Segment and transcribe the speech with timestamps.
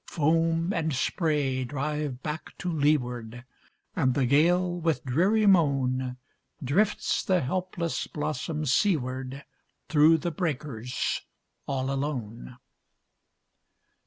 [0.07, 3.45] Foam and spray drive back to leeward,
[3.95, 6.17] And the gale, with dreary moan,
[6.63, 9.45] Drifts the helpless blossom seaward,
[9.89, 11.21] Through the breakers
[11.67, 12.57] all alone.